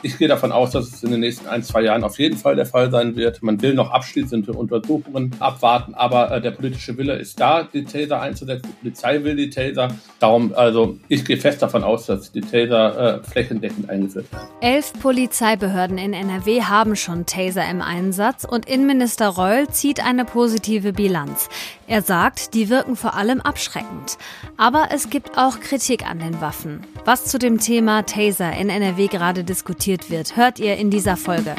Ich 0.00 0.16
gehe 0.16 0.28
davon 0.28 0.52
aus, 0.52 0.70
dass 0.70 0.92
es 0.92 1.02
in 1.02 1.10
den 1.10 1.18
nächsten 1.20 1.48
ein, 1.48 1.64
zwei 1.64 1.82
Jahren 1.82 2.04
auf 2.04 2.20
jeden 2.20 2.36
Fall 2.36 2.54
der 2.54 2.66
Fall 2.66 2.88
sein 2.88 3.16
wird. 3.16 3.42
Man 3.42 3.60
will 3.60 3.74
noch 3.74 3.90
abschließende 3.90 4.52
Untersuchungen 4.52 5.32
abwarten, 5.40 5.94
aber 5.94 6.30
äh, 6.30 6.40
der 6.40 6.52
politische 6.52 6.96
Wille 6.96 7.16
ist 7.16 7.40
da, 7.40 7.64
die 7.64 7.84
Taser 7.84 8.20
einzusetzen. 8.20 8.68
Die 8.70 8.76
Polizei 8.80 9.24
will 9.24 9.34
die 9.34 9.50
Taser. 9.50 9.88
Darum, 10.20 10.54
also 10.54 10.98
ich 11.08 11.24
gehe 11.24 11.36
fest 11.36 11.62
davon 11.62 11.82
aus, 11.82 12.06
dass 12.06 12.30
die 12.30 12.42
Taser 12.42 13.18
äh, 13.18 13.24
flächendeckend 13.24 13.90
eingeführt 13.90 14.30
werden. 14.30 14.46
Elf 14.60 14.92
Polizeibehörden 15.00 15.98
in 15.98 16.12
NRW 16.12 16.62
haben 16.62 16.94
schon 16.94 17.26
Taser 17.26 17.68
im 17.68 17.82
Einsatz 17.82 18.44
und 18.44 18.68
Innenminister 18.68 19.26
Reul 19.28 19.66
zieht 19.68 20.04
eine 20.04 20.24
positive 20.24 20.92
Bilanz. 20.92 21.48
Er 21.88 22.02
sagt, 22.02 22.54
die 22.54 22.68
wirken 22.68 22.94
vor 22.94 23.14
allem 23.14 23.40
abschreckend. 23.40 24.18
Aber 24.56 24.88
es 24.92 25.10
gibt 25.10 25.38
auch 25.38 25.58
Kritik 25.58 26.08
an 26.08 26.18
den 26.18 26.40
Waffen. 26.40 26.82
Was 27.04 27.24
zu 27.24 27.38
dem 27.38 27.58
Thema 27.58 28.02
Taser 28.04 28.52
in 28.52 28.68
NRW 28.68 29.06
gerade 29.06 29.42
diskutiert 29.42 29.87
diskutiert 29.88 30.10
wird, 30.10 30.36
hört 30.36 30.58
ihr 30.58 30.76
in 30.76 30.90
dieser 30.90 31.16
Folge. 31.16 31.54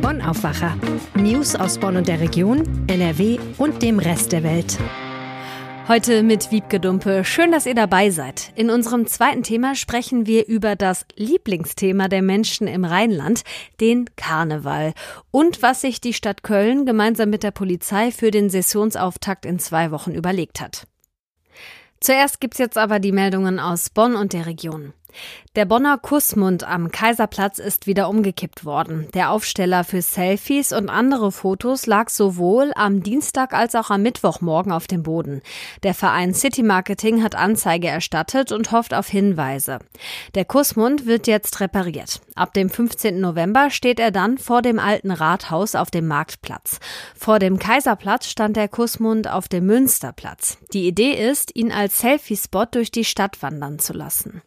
Bonn 0.00 0.22
Aufwacher. 0.22 0.76
News 1.14 1.54
aus 1.54 1.78
Bonn 1.78 1.96
und 1.96 2.08
der 2.08 2.20
Region, 2.20 2.86
NRW 2.86 3.38
und 3.58 3.82
dem 3.82 3.98
Rest 3.98 4.32
der 4.32 4.42
Welt. 4.42 4.78
Heute 5.86 6.22
mit 6.22 6.50
Wiebke 6.52 6.80
Dumpe. 6.80 7.22
Schön, 7.24 7.52
dass 7.52 7.66
ihr 7.66 7.74
dabei 7.74 8.08
seid. 8.10 8.52
In 8.54 8.70
unserem 8.70 9.06
zweiten 9.06 9.42
Thema 9.42 9.74
sprechen 9.74 10.26
wir 10.26 10.46
über 10.46 10.74
das 10.74 11.04
Lieblingsthema 11.16 12.08
der 12.08 12.22
Menschen 12.22 12.66
im 12.66 12.84
Rheinland, 12.84 13.42
den 13.80 14.06
Karneval. 14.16 14.94
Und 15.30 15.60
was 15.60 15.82
sich 15.82 16.00
die 16.00 16.14
Stadt 16.14 16.42
Köln 16.42 16.86
gemeinsam 16.86 17.28
mit 17.28 17.42
der 17.42 17.50
Polizei 17.50 18.10
für 18.10 18.30
den 18.30 18.48
Sessionsauftakt 18.48 19.44
in 19.44 19.58
zwei 19.58 19.90
Wochen 19.90 20.12
überlegt 20.12 20.60
hat. 20.62 20.86
Zuerst 22.00 22.40
gibt's 22.40 22.58
jetzt 22.58 22.78
aber 22.78 23.00
die 23.00 23.12
Meldungen 23.12 23.58
aus 23.58 23.90
Bonn 23.90 24.16
und 24.16 24.32
der 24.32 24.46
Region. 24.46 24.94
Der 25.56 25.64
Bonner 25.64 25.98
Kussmund 25.98 26.62
am 26.62 26.90
Kaiserplatz 26.90 27.58
ist 27.58 27.86
wieder 27.86 28.08
umgekippt 28.08 28.64
worden. 28.64 29.08
Der 29.14 29.30
Aufsteller 29.30 29.82
für 29.82 30.00
Selfies 30.00 30.72
und 30.72 30.88
andere 30.88 31.32
Fotos 31.32 31.86
lag 31.86 32.08
sowohl 32.08 32.72
am 32.76 33.02
Dienstag 33.02 33.52
als 33.52 33.74
auch 33.74 33.90
am 33.90 34.02
Mittwochmorgen 34.02 34.70
auf 34.70 34.86
dem 34.86 35.02
Boden. 35.02 35.42
Der 35.82 35.94
Verein 35.94 36.34
City 36.34 36.62
Marketing 36.62 37.22
hat 37.22 37.34
Anzeige 37.34 37.88
erstattet 37.88 38.52
und 38.52 38.70
hofft 38.70 38.94
auf 38.94 39.08
Hinweise. 39.08 39.80
Der 40.34 40.44
Kussmund 40.44 41.06
wird 41.06 41.26
jetzt 41.26 41.60
repariert. 41.60 42.20
Ab 42.36 42.54
dem 42.54 42.70
15. 42.70 43.20
November 43.20 43.70
steht 43.70 43.98
er 43.98 44.12
dann 44.12 44.38
vor 44.38 44.62
dem 44.62 44.78
alten 44.78 45.10
Rathaus 45.10 45.74
auf 45.74 45.90
dem 45.90 46.06
Marktplatz. 46.06 46.78
Vor 47.16 47.38
dem 47.38 47.58
Kaiserplatz 47.58 48.26
stand 48.26 48.56
der 48.56 48.68
Kussmund 48.68 49.28
auf 49.28 49.48
dem 49.48 49.66
Münsterplatz. 49.66 50.58
Die 50.72 50.86
Idee 50.86 51.12
ist, 51.12 51.54
ihn 51.56 51.72
als 51.72 51.98
Selfie-Spot 51.98 52.66
durch 52.70 52.90
die 52.90 53.04
Stadt 53.04 53.42
wandern 53.42 53.78
zu 53.78 53.92
lassen. 53.92 54.42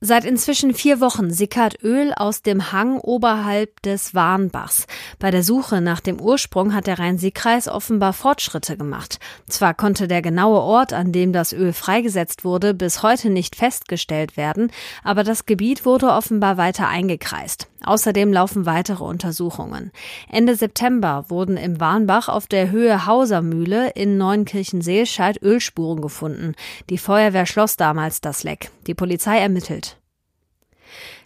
Seit 0.00 0.24
inzwischen 0.24 0.74
vier 0.74 1.00
Wochen 1.00 1.32
sickert 1.32 1.82
Öl 1.82 2.12
aus 2.14 2.42
dem 2.42 2.70
Hang 2.70 3.00
oberhalb 3.00 3.82
des 3.82 4.14
Warnbachs. 4.14 4.86
Bei 5.18 5.32
der 5.32 5.42
Suche 5.42 5.80
nach 5.80 5.98
dem 5.98 6.20
Ursprung 6.20 6.72
hat 6.72 6.86
der 6.86 7.00
Rhein-Sieg-Kreis 7.00 7.66
offenbar 7.66 8.12
Fortschritte 8.12 8.76
gemacht. 8.76 9.18
Zwar 9.48 9.74
konnte 9.74 10.06
der 10.06 10.22
genaue 10.22 10.60
Ort, 10.60 10.92
an 10.92 11.10
dem 11.10 11.32
das 11.32 11.52
Öl 11.52 11.72
freigesetzt 11.72 12.44
wurde, 12.44 12.74
bis 12.74 13.02
heute 13.02 13.28
nicht 13.28 13.56
festgestellt 13.56 14.36
werden, 14.36 14.70
aber 15.02 15.24
das 15.24 15.46
Gebiet 15.46 15.84
wurde 15.84 16.12
offenbar 16.12 16.56
weiter 16.58 16.86
eingekreist. 16.86 17.66
Außerdem 17.84 18.32
laufen 18.32 18.66
weitere 18.66 19.02
Untersuchungen. 19.02 19.90
Ende 20.30 20.54
September 20.54 21.24
wurden 21.28 21.56
im 21.56 21.80
Warnbach 21.80 22.28
auf 22.28 22.46
der 22.46 22.70
Höhe 22.70 23.06
Hausermühle 23.06 23.90
in 23.90 24.16
Neunkirchen-Seelscheid 24.16 25.42
Ölspuren 25.42 26.00
gefunden. 26.00 26.54
Die 26.90 26.98
Feuerwehr 26.98 27.46
schloss 27.46 27.76
damals 27.76 28.20
das 28.20 28.44
Leck. 28.44 28.70
Die 28.86 28.94
Polizei 28.94 29.38
ermittelt. 29.38 29.87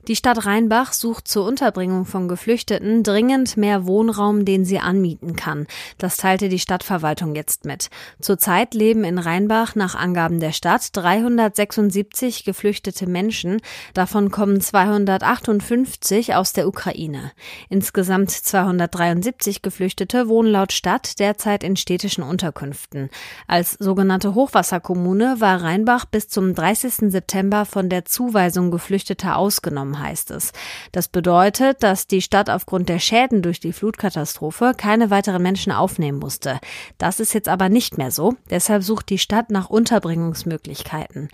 Die 0.08 0.16
Stadt 0.16 0.46
Rheinbach 0.46 0.92
sucht 0.92 1.28
zur 1.28 1.46
Unterbringung 1.46 2.06
von 2.06 2.26
Geflüchteten 2.26 3.04
dringend 3.04 3.56
mehr 3.56 3.86
Wohnraum, 3.86 4.44
den 4.44 4.64
sie 4.64 4.80
anmieten 4.80 5.36
kann. 5.36 5.68
Das 5.96 6.16
teilte 6.16 6.48
die 6.48 6.58
Stadtverwaltung 6.58 7.36
jetzt 7.36 7.64
mit. 7.64 7.88
Zurzeit 8.20 8.74
leben 8.74 9.04
in 9.04 9.18
Rheinbach 9.18 9.76
nach 9.76 9.94
Angaben 9.94 10.40
der 10.40 10.50
Stadt 10.50 10.88
376 10.92 12.44
geflüchtete 12.44 13.06
Menschen. 13.06 13.60
Davon 13.94 14.32
kommen 14.32 14.60
258 14.60 16.34
aus 16.34 16.52
der 16.52 16.66
Ukraine. 16.66 17.30
Insgesamt 17.68 18.32
273 18.32 19.62
Geflüchtete 19.62 20.26
wohnen 20.26 20.50
laut 20.50 20.72
Stadt 20.72 21.20
derzeit 21.20 21.62
in 21.62 21.76
städtischen 21.76 22.24
Unterkünften. 22.24 23.08
Als 23.46 23.76
sogenannte 23.78 24.34
Hochwasserkommune 24.34 25.36
war 25.38 25.62
Rheinbach 25.62 26.06
bis 26.06 26.26
zum 26.26 26.56
30. 26.56 27.12
September 27.12 27.64
von 27.66 27.88
der 27.88 28.04
Zuweisung 28.04 28.72
Geflüchteter 28.72 29.36
ausgenommen 29.36 29.91
haben, 29.92 29.98
heißt 30.02 30.30
es. 30.30 30.52
Das 30.92 31.08
bedeutet, 31.08 31.82
dass 31.82 32.06
die 32.06 32.22
Stadt 32.22 32.50
aufgrund 32.50 32.88
der 32.88 32.98
Schäden 32.98 33.42
durch 33.42 33.60
die 33.60 33.72
Flutkatastrophe 33.72 34.72
keine 34.76 35.10
weiteren 35.10 35.42
Menschen 35.42 35.72
aufnehmen 35.72 36.18
musste. 36.18 36.58
Das 36.98 37.20
ist 37.20 37.34
jetzt 37.34 37.48
aber 37.48 37.68
nicht 37.68 37.98
mehr 37.98 38.10
so. 38.10 38.34
Deshalb 38.50 38.82
sucht 38.82 39.10
die 39.10 39.18
Stadt 39.18 39.50
nach 39.50 39.70
Unterbringungsmöglichkeiten. 39.70 41.28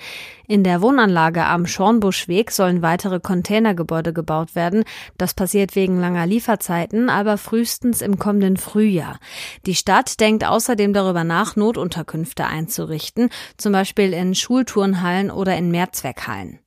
In 0.46 0.64
der 0.64 0.80
Wohnanlage 0.82 1.44
am 1.44 1.66
Schornbuschweg 1.66 2.50
sollen 2.50 2.82
weitere 2.82 3.20
Containergebäude 3.20 4.12
gebaut 4.12 4.54
werden. 4.54 4.84
Das 5.18 5.34
passiert 5.34 5.74
wegen 5.76 6.00
langer 6.00 6.26
Lieferzeiten, 6.26 7.10
aber 7.10 7.38
frühestens 7.38 8.00
im 8.00 8.18
kommenden 8.18 8.56
Frühjahr. 8.56 9.18
Die 9.66 9.74
Stadt 9.74 10.20
denkt 10.20 10.44
außerdem 10.44 10.92
darüber 10.92 11.24
nach, 11.24 11.56
Notunterkünfte 11.56 12.46
einzurichten, 12.46 13.30
zum 13.56 13.72
Beispiel 13.72 14.12
in 14.12 14.34
Schulturnhallen 14.34 15.30
oder 15.30 15.56
in 15.56 15.70
Mehrzweckhallen. 15.70 16.60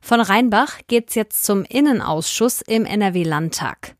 Von 0.00 0.20
Rheinbach 0.20 0.80
geht's 0.88 1.14
jetzt 1.14 1.44
zum 1.44 1.64
Innenausschuss 1.64 2.62
im 2.62 2.84
NRW-Landtag. 2.84 3.94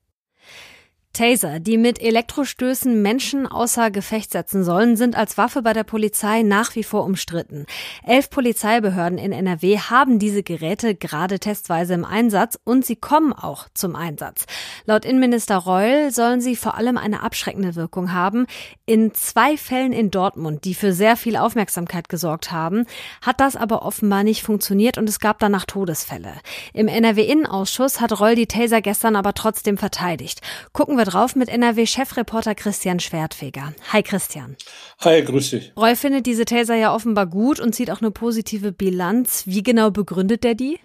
Taser, 1.13 1.61
die 1.61 1.77
mit 1.77 2.01
Elektrostößen 2.01 3.03
Menschen 3.03 3.47
außer 3.47 3.91
Gefecht 3.91 4.33
setzen 4.33 4.65
sollen, 4.65 4.97
sind 4.97 5.17
als 5.17 5.37
Waffe 5.37 5.61
bei 5.61 5.75
der 5.75 5.85
Polizei 5.85 6.43
nach 6.43 6.75
wie 6.75 6.85
vor 6.85 7.05
umstritten. 7.05 7.67
Elf 8.07 8.31
Polizeibehörden 8.31 9.19
in 9.19 9.33
NRW 9.33 9.79
haben 9.79 10.19
diese 10.19 10.43
Geräte 10.43 10.95
gerade 10.95 11.39
testweise 11.39 11.95
im 11.95 12.07
Einsatz 12.07 12.59
und 12.65 12.87
sie 12.87 12.97
kommen 12.97 13.33
auch 13.33 13.67
zum 13.75 13.95
Einsatz. 13.95 14.47
Laut 14.87 15.05
Innenminister 15.05 15.59
Reul 15.59 16.11
sollen 16.11 16.41
sie 16.41 16.57
vor 16.57 16.77
allem 16.77 16.97
eine 16.97 17.23
abschreckende 17.23 17.77
Wirkung 17.77 18.13
haben. 18.13 18.47
In 18.87 19.13
zwei 19.13 19.57
Fällen 19.57 19.93
in 19.93 20.11
Dortmund, 20.11 20.65
die 20.65 20.75
für 20.75 20.93
sehr 20.93 21.17
viel 21.17 21.37
Aufmerksamkeit 21.37 22.09
gesorgt 22.09 22.51
haben, 22.51 22.87
hat 23.21 23.41
das 23.41 23.55
aber 23.57 23.83
offenbar 23.83 24.25
nicht 24.25 24.43
funktioniert 24.43 24.97
und 24.97 25.09
es 25.09 25.21
gab 25.21 25.39
danach 25.39 25.67
Todesfälle. 25.67 26.33
Im 26.73 26.89
NRW-Innenausschuss 26.89 28.01
hat 28.01 28.19
Reul 28.19 28.35
die 28.35 28.47
Taser 28.47 28.81
gestern 28.81 29.15
aber 29.15 29.35
trotzdem 29.35 29.77
verteidigt. 29.77 30.41
Gucken 30.73 30.97
wir 30.97 31.02
wir 31.03 31.11
drauf 31.11 31.35
mit 31.35 31.49
NRW-Chefreporter 31.49 32.55
Christian 32.55 33.01
Schwertfeger. 33.01 33.75
Hi 33.93 34.05
Christian. 34.05 34.57
Hi, 35.01 35.21
grüß 35.21 35.51
dich. 35.51 35.73
Roy 35.77 35.97
findet 35.97 36.27
diese 36.27 36.45
Taser 36.45 36.77
ja 36.77 36.95
offenbar 36.95 37.27
gut 37.27 37.59
und 37.59 37.75
zieht 37.75 37.91
auch 37.91 38.01
eine 38.01 38.13
positive 38.13 38.71
Bilanz. 38.71 39.43
Wie 39.47 39.65
genau 39.65 39.91
begründet 39.91 40.45
der 40.45 40.55
die? 40.55 40.79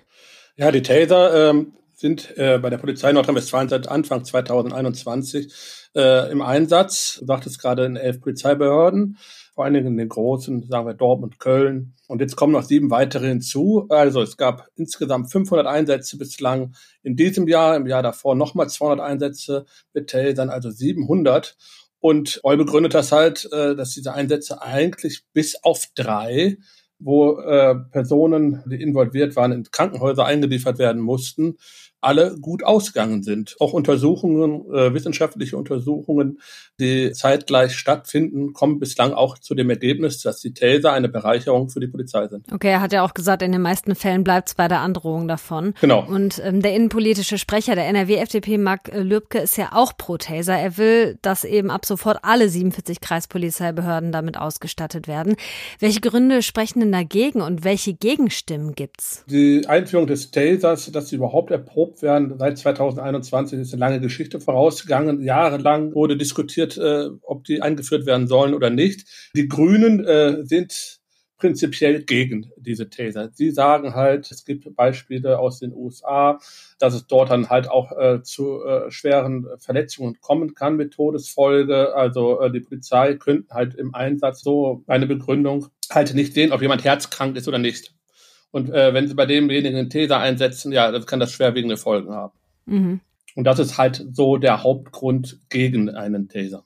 Ja, 0.55 0.71
die 0.71 0.81
Taser 0.81 1.51
ähm, 1.51 1.73
sind 1.93 2.35
äh, 2.35 2.57
bei 2.57 2.71
der 2.71 2.79
Polizei 2.79 3.11
Nordrhein-Westfalen 3.11 3.69
seit 3.69 3.87
Anfang 3.89 4.25
2021 4.25 5.53
äh, 5.95 6.31
im 6.31 6.41
Einsatz. 6.41 7.17
Du 7.19 7.27
sagtest 7.27 7.59
gerade 7.61 7.85
in 7.85 7.95
elf 7.95 8.19
Polizeibehörden 8.19 9.19
vor 9.57 9.65
allen 9.65 9.73
Dingen 9.73 9.87
in 9.87 9.97
den 9.97 10.09
großen, 10.09 10.67
sagen 10.69 10.85
wir 10.85 10.93
Dortmund, 10.93 11.39
Köln. 11.39 11.95
Und 12.07 12.21
jetzt 12.21 12.35
kommen 12.35 12.53
noch 12.53 12.61
sieben 12.61 12.91
weitere 12.91 13.27
hinzu. 13.27 13.87
Also 13.89 14.21
es 14.21 14.37
gab 14.37 14.67
insgesamt 14.75 15.31
500 15.31 15.65
Einsätze 15.65 16.19
bislang 16.19 16.75
in 17.01 17.15
diesem 17.15 17.47
Jahr, 17.47 17.75
im 17.75 17.87
Jahr 17.87 18.03
davor 18.03 18.35
nochmal 18.35 18.69
200 18.69 19.03
Einsätze 19.03 19.65
mit 19.95 20.11
Tasern, 20.11 20.51
also 20.51 20.69
700. 20.69 21.57
Und 21.99 22.39
Eu 22.43 22.55
begründet 22.55 22.93
das 22.93 23.11
halt, 23.11 23.49
äh, 23.51 23.75
dass 23.75 23.95
diese 23.95 24.13
Einsätze 24.13 24.61
eigentlich 24.61 25.23
bis 25.33 25.55
auf 25.63 25.87
drei, 25.95 26.57
wo 26.99 27.39
äh, 27.39 27.73
Personen, 27.91 28.61
die 28.67 28.79
involviert 28.79 29.35
waren, 29.35 29.53
in 29.53 29.63
Krankenhäuser 29.63 30.23
eingeliefert 30.23 30.77
werden 30.77 31.01
mussten, 31.01 31.57
alle 32.07 32.37
gut 32.39 32.63
ausgegangen 32.63 33.21
sind. 33.21 33.57
Auch 33.59 33.73
Untersuchungen, 33.73 34.65
äh, 34.73 34.93
wissenschaftliche 34.93 35.57
Untersuchungen, 35.57 36.39
die 36.79 37.11
zeitgleich 37.11 37.75
stattfinden, 37.75 38.53
kommen 38.53 38.79
bislang 38.79 39.11
auch 39.11 39.37
zu 39.37 39.55
dem 39.55 39.69
Ergebnis, 39.69 40.21
dass 40.21 40.39
die 40.39 40.53
Taser 40.53 40.93
eine 40.93 41.09
Bereicherung 41.09 41.69
für 41.69 41.81
die 41.81 41.87
Polizei 41.87 42.29
sind. 42.29 42.45
Okay, 42.53 42.69
er 42.69 42.81
hat 42.81 42.93
ja 42.93 43.03
auch 43.03 43.13
gesagt, 43.13 43.41
in 43.41 43.51
den 43.51 43.61
meisten 43.61 43.93
Fällen 43.93 44.23
bleibt 44.23 44.47
es 44.47 44.55
bei 44.55 44.69
der 44.69 44.79
Androhung 44.79 45.27
davon. 45.27 45.73
Genau. 45.81 46.05
Und 46.07 46.41
ähm, 46.45 46.61
der 46.61 46.73
innenpolitische 46.73 47.37
Sprecher 47.37 47.75
der 47.75 47.87
NRW-FDP, 47.87 48.57
Marc 48.57 48.89
Lübke, 48.93 49.39
ist 49.39 49.57
ja 49.57 49.71
auch 49.73 49.97
pro 49.97 50.15
Taser. 50.15 50.55
Er 50.55 50.77
will, 50.77 51.17
dass 51.21 51.43
eben 51.43 51.69
ab 51.69 51.85
sofort 51.85 52.19
alle 52.21 52.47
47 52.47 53.01
Kreispolizeibehörden 53.01 54.13
damit 54.13 54.37
ausgestattet 54.37 55.09
werden. 55.09 55.35
Welche 55.79 55.99
Gründe 55.99 56.41
sprechen 56.41 56.79
denn 56.79 56.93
dagegen 56.93 57.41
und 57.41 57.65
welche 57.65 57.93
Gegenstimmen 57.93 58.75
gibt's? 58.75 59.25
Die 59.29 59.67
Einführung 59.67 60.07
des 60.07 60.31
Tasers, 60.31 60.89
dass 60.93 61.09
sie 61.09 61.17
überhaupt 61.17 61.51
erprobt 61.51 61.96
erprobt 61.96 61.96
werden. 62.01 62.37
Seit 62.37 62.57
2021 62.57 63.59
ist 63.59 63.73
eine 63.73 63.79
lange 63.79 63.99
Geschichte 63.99 64.39
vorausgegangen. 64.39 65.21
Jahrelang 65.21 65.93
wurde 65.93 66.17
diskutiert, 66.17 66.77
äh, 66.77 67.09
ob 67.21 67.43
die 67.43 67.61
eingeführt 67.61 68.05
werden 68.05 68.27
sollen 68.27 68.53
oder 68.53 68.69
nicht. 68.69 69.05
Die 69.35 69.47
Grünen 69.47 70.05
äh, 70.05 70.45
sind 70.45 70.99
prinzipiell 71.37 72.03
gegen 72.03 72.51
diese 72.57 72.89
Taser. 72.89 73.29
Sie 73.33 73.51
sagen 73.51 73.93
halt, 73.93 74.29
es 74.31 74.43
gibt 74.43 74.75
Beispiele 74.75 75.39
aus 75.39 75.59
den 75.59 75.73
USA, 75.73 76.39
dass 76.79 76.93
es 76.93 77.07
dort 77.07 77.29
dann 77.29 77.49
halt 77.49 77.69
auch 77.69 77.91
äh, 77.91 78.23
zu 78.23 78.63
äh, 78.63 78.91
schweren 78.91 79.47
Verletzungen 79.59 80.19
kommen 80.19 80.55
kann 80.55 80.75
mit 80.75 80.93
Todesfolge. 80.93 81.95
Also 81.95 82.41
äh, 82.41 82.51
die 82.51 82.61
Polizei 82.61 83.15
könnte 83.15 83.53
halt 83.53 83.75
im 83.75 83.93
Einsatz 83.93 84.41
so 84.41 84.83
eine 84.87 85.07
Begründung 85.07 85.67
halt 85.91 86.13
nicht 86.13 86.33
sehen, 86.33 86.51
ob 86.51 86.61
jemand 86.61 86.83
herzkrank 86.83 87.37
ist 87.37 87.47
oder 87.47 87.59
nicht. 87.59 87.96
Und 88.51 88.69
äh, 88.69 88.93
wenn 88.93 89.07
sie 89.07 89.13
bei 89.13 89.25
demjenigen 89.25 89.77
einen 89.77 89.89
Taser 89.89 90.19
einsetzen, 90.19 90.71
ja, 90.71 90.91
dann 90.91 91.05
kann 91.05 91.19
das 91.19 91.31
schwerwiegende 91.31 91.77
Folgen 91.77 92.13
haben. 92.13 92.33
Mhm. 92.65 93.01
Und 93.35 93.43
das 93.43 93.59
ist 93.59 93.77
halt 93.77 94.03
so 94.13 94.37
der 94.37 94.63
Hauptgrund 94.63 95.39
gegen 95.49 95.89
einen 95.89 96.27
Taser. 96.29 96.63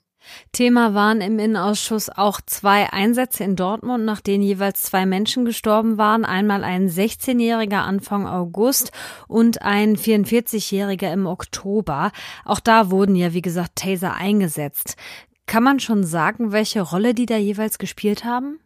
Thema 0.51 0.93
waren 0.93 1.21
im 1.21 1.39
Innenausschuss 1.39 2.09
auch 2.09 2.41
zwei 2.45 2.91
Einsätze 2.93 3.43
in 3.43 3.55
Dortmund, 3.55 4.05
nach 4.05 4.21
denen 4.21 4.43
jeweils 4.43 4.83
zwei 4.83 5.05
Menschen 5.05 5.45
gestorben 5.45 5.97
waren. 5.97 6.25
Einmal 6.25 6.63
ein 6.63 6.89
16-Jähriger 6.89 7.79
Anfang 7.79 8.27
August 8.27 8.91
und 9.27 9.61
ein 9.61 9.97
44-Jähriger 9.97 11.11
im 11.11 11.25
Oktober. 11.25 12.11
Auch 12.45 12.59
da 12.59 12.91
wurden 12.91 13.15
ja, 13.15 13.33
wie 13.33 13.41
gesagt, 13.41 13.77
Taser 13.77 14.13
eingesetzt. 14.13 14.95
Kann 15.47 15.63
man 15.63 15.79
schon 15.79 16.03
sagen, 16.03 16.51
welche 16.51 16.81
Rolle 16.81 17.13
die 17.13 17.25
da 17.25 17.37
jeweils 17.37 17.79
gespielt 17.79 18.23
haben? 18.23 18.59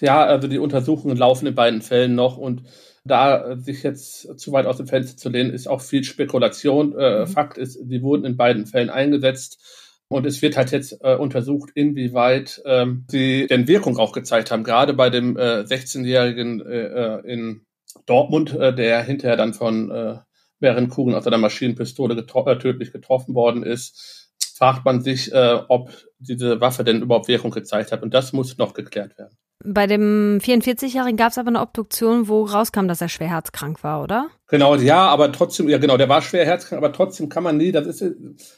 Ja, 0.00 0.24
also 0.24 0.48
die 0.48 0.58
Untersuchungen 0.58 1.16
laufen 1.16 1.46
in 1.46 1.54
beiden 1.54 1.82
Fällen 1.82 2.14
noch 2.14 2.38
und 2.38 2.62
da 3.04 3.56
sich 3.56 3.82
jetzt 3.82 4.38
zu 4.38 4.52
weit 4.52 4.66
aus 4.66 4.76
dem 4.76 4.86
Fenster 4.86 5.16
zu 5.16 5.28
lehnen, 5.30 5.52
ist 5.52 5.68
auch 5.68 5.80
viel 5.80 6.04
Spekulation. 6.04 6.96
Äh, 6.98 7.20
mhm. 7.20 7.26
Fakt 7.26 7.58
ist, 7.58 7.74
sie 7.74 8.02
wurden 8.02 8.24
in 8.24 8.36
beiden 8.36 8.66
Fällen 8.66 8.90
eingesetzt. 8.90 9.58
Und 10.08 10.26
es 10.26 10.42
wird 10.42 10.56
halt 10.56 10.72
jetzt 10.72 10.98
äh, 11.02 11.14
untersucht, 11.14 11.70
inwieweit 11.74 12.60
ähm, 12.64 13.04
sie 13.08 13.46
denn 13.46 13.68
Wirkung 13.68 13.96
auch 13.96 14.12
gezeigt 14.12 14.50
haben. 14.50 14.64
Gerade 14.64 14.92
bei 14.92 15.08
dem 15.08 15.36
äh, 15.36 15.60
16-Jährigen 15.60 16.60
äh, 16.60 16.86
äh, 16.86 17.32
in 17.32 17.64
Dortmund, 18.06 18.52
äh, 18.52 18.74
der 18.74 19.04
hinterher 19.04 19.36
dann 19.36 19.54
von 19.54 19.90
äh, 19.90 20.16
mehreren 20.58 20.88
Kugeln 20.88 21.16
aus 21.16 21.28
einer 21.28 21.38
Maschinenpistole 21.38 22.16
getro 22.16 22.44
äh, 22.48 22.58
tödlich 22.58 22.92
getroffen 22.92 23.36
worden 23.36 23.62
ist, 23.62 24.29
fragt 24.60 24.84
man 24.84 25.00
sich, 25.00 25.32
äh, 25.32 25.58
ob 25.68 25.90
diese 26.18 26.60
Waffe 26.60 26.84
denn 26.84 27.00
überhaupt 27.00 27.28
Wirkung 27.28 27.50
gezeigt 27.50 27.92
hat. 27.92 28.02
Und 28.02 28.12
das 28.12 28.34
muss 28.34 28.58
noch 28.58 28.74
geklärt 28.74 29.16
werden. 29.16 29.34
Bei 29.64 29.86
dem 29.86 30.38
44-Jährigen 30.42 31.16
gab 31.16 31.30
es 31.30 31.38
aber 31.38 31.48
eine 31.48 31.60
Obduktion, 31.60 32.28
wo 32.28 32.44
rauskam, 32.44 32.86
dass 32.86 33.00
er 33.00 33.08
schwer 33.08 33.28
herzkrank 33.28 33.82
war, 33.82 34.02
oder? 34.02 34.28
Genau, 34.50 34.74
ja, 34.74 35.06
aber 35.06 35.30
trotzdem, 35.30 35.68
ja 35.68 35.78
genau, 35.78 35.96
der 35.96 36.08
war 36.08 36.22
schwer 36.22 36.44
herzkrank, 36.44 36.82
aber 36.82 36.92
trotzdem 36.92 37.28
kann 37.28 37.44
man 37.44 37.56
nie, 37.56 37.70
das 37.70 37.86
ist, 37.86 38.04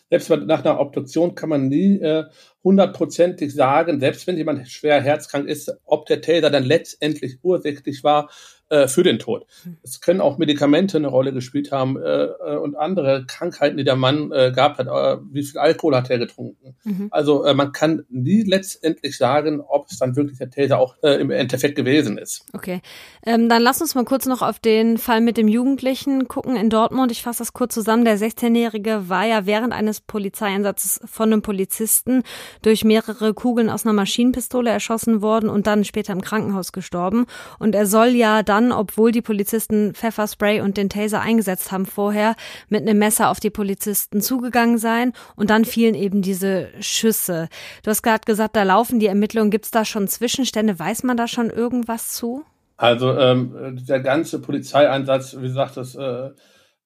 selbst 0.09 0.31
nach 0.31 0.65
einer 0.65 0.81
Obduktion 0.81 1.35
kann 1.35 1.51
man 1.51 1.69
nie 1.69 2.01
äh, 2.01 2.25
hundertprozentig 2.65 3.55
sagen, 3.55 4.01
selbst 4.01 4.27
wenn 4.27 4.37
jemand 4.37 4.69
schwer 4.69 5.03
herzkrank 5.03 5.47
ist, 5.47 5.71
ob 5.85 6.07
der 6.07 6.23
Täter 6.23 6.49
dann 6.49 6.65
letztendlich 6.65 7.39
ursächlich 7.43 8.03
war 8.05 8.31
äh, 8.73 8.89
für 8.89 9.03
den 9.03 9.19
Tod. 9.19 9.47
Es 9.83 10.01
können 10.01 10.23
auch 10.23 10.39
Medikamente 10.39 10.97
eine 10.97 11.09
Rolle 11.09 11.33
gespielt 11.33 11.73
haben 11.73 12.01
äh, 12.01 12.25
äh, 12.25 12.57
und 12.57 12.75
andere 12.75 13.27
Krankheiten, 13.27 13.77
die 13.77 13.85
der 13.85 13.97
Mann 13.97 14.33
äh, 14.33 14.51
gehabt 14.51 14.79
hat. 14.79 14.87
Äh, 14.87 15.23
wie 15.31 15.43
viel 15.43 15.61
Alkohol 15.61 15.95
hat 15.95 16.09
er 16.09 16.19
getrunken? 16.19 16.75
Mhm. 16.85 17.09
Also 17.11 17.45
äh, 17.45 17.53
man 17.53 17.73
kann 17.73 18.07
nie 18.09 18.43
letztendlich 18.45 19.19
sagen, 19.19 19.61
ob 19.61 19.91
es 19.91 19.99
dann 19.99 20.17
wirklich 20.17 20.39
der 20.39 20.49
Täter 20.49 20.79
auch 20.79 20.97
äh, 21.03 21.21
im 21.21 21.31
Endeffekt 21.31 21.77
gewesen 21.77 22.17
ist. 22.17 22.47
Okay, 22.55 22.81
ähm, 23.27 23.51
dann 23.51 23.63
lass 23.63 23.83
uns 23.83 23.95
mal 23.95 24.07
kurz 24.07 24.25
noch 24.25 24.41
auf 24.41 24.59
den 24.59 24.97
Fall 24.97 25.21
mit 25.21 25.37
dem 25.37 25.49
Jugendlichen 25.83 26.29
gucken 26.29 26.55
in 26.55 26.71
Dortmund. 26.71 27.11
Ich 27.11 27.23
fasse 27.23 27.41
das 27.41 27.53
kurz 27.53 27.75
zusammen. 27.75 28.05
Der 28.05 28.17
16-Jährige 28.17 29.09
war 29.09 29.25
ja 29.25 29.47
während 29.47 29.73
eines 29.73 30.01
Polizeieinsatzes 30.01 31.01
von 31.05 31.33
einem 31.33 31.43
Polizisten 31.43 32.23
durch 32.63 32.85
mehrere 32.85 33.35
Kugeln 33.35 33.69
aus 33.69 33.85
einer 33.85 33.93
Maschinenpistole 33.93 34.71
erschossen 34.71 35.23
worden 35.23 35.51
und 35.51 35.67
dann 35.67 35.85
später 35.85 36.13
im 36.13 36.21
Krankenhaus 36.21 36.71
gestorben. 36.71 37.27
Und 37.59 37.75
er 37.75 37.87
soll 37.87 38.11
ja 38.11 38.45
dann, 38.45 38.71
obwohl 38.71 39.11
die 39.11 39.23
Polizisten 39.23 39.93
Pfefferspray 39.93 40.61
und 40.61 40.77
den 40.77 40.89
Taser 40.89 41.21
eingesetzt 41.21 41.73
haben 41.73 41.87
vorher, 41.87 42.37
mit 42.69 42.83
einem 42.83 42.99
Messer 42.99 43.29
auf 43.29 43.41
die 43.41 43.51
Polizisten 43.51 44.21
zugegangen 44.21 44.79
sein 44.79 45.13
und 45.35 45.51
dann 45.51 45.65
fielen 45.65 45.97
eben 45.97 46.23
diese 46.23 46.69
Schüsse. 46.79 47.49
Du 47.83 47.91
hast 47.91 48.03
gerade 48.03 48.25
gesagt, 48.25 48.55
da 48.55 48.63
laufen 48.63 49.01
die 49.01 49.07
Ermittlungen. 49.07 49.51
Gibt 49.51 49.65
es 49.65 49.73
da 49.73 49.85
schon 49.85 50.07
Zwischenstände? 50.07 50.79
Weiß 50.79 51.03
man 51.03 51.17
da 51.17 51.27
schon 51.27 51.51
irgendwas 51.51 52.13
zu? 52.13 52.45
Also 52.83 53.17
ähm, 53.17 53.79
der 53.89 54.01
ganze 54.01 54.41
Polizeieinsatz, 54.41 55.37
wie 55.37 55.43
gesagt, 55.43 55.77
das 55.77 55.95
äh, 55.95 56.31